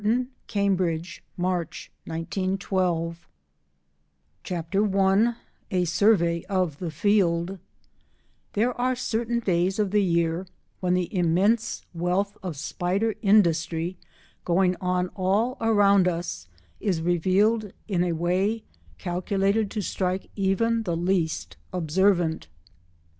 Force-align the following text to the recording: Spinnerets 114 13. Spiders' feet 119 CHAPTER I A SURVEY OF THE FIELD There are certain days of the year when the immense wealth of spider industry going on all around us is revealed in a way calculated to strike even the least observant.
Spinnerets 0.47 1.19
114 1.35 2.57
13. 2.57 2.59
Spiders' 2.59 2.69
feet 2.71 2.71
119 2.71 3.15
CHAPTER 4.43 4.97
I 4.97 5.35
A 5.69 5.85
SURVEY 5.85 6.43
OF 6.47 6.79
THE 6.79 6.89
FIELD 6.89 7.59
There 8.53 8.73
are 8.81 8.95
certain 8.95 9.41
days 9.41 9.77
of 9.77 9.91
the 9.91 10.01
year 10.03 10.47
when 10.79 10.95
the 10.95 11.15
immense 11.15 11.83
wealth 11.93 12.35
of 12.41 12.57
spider 12.57 13.13
industry 13.21 13.99
going 14.43 14.75
on 14.81 15.09
all 15.09 15.55
around 15.61 16.07
us 16.07 16.47
is 16.79 16.99
revealed 17.03 17.71
in 17.87 18.03
a 18.03 18.13
way 18.13 18.63
calculated 18.97 19.69
to 19.69 19.81
strike 19.83 20.31
even 20.35 20.81
the 20.81 20.97
least 20.97 21.57
observant. 21.71 22.47